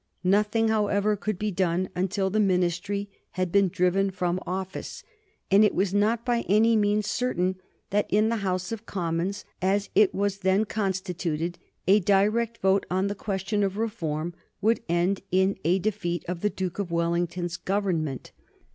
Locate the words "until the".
1.95-2.39